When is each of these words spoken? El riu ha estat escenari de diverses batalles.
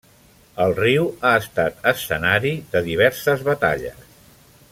El 0.63 0.71
riu 0.79 1.05
ha 1.27 1.33
estat 1.41 1.85
escenari 1.93 2.55
de 2.73 2.83
diverses 2.91 3.45
batalles. 3.51 4.13